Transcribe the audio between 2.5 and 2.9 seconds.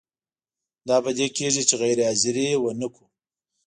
ونه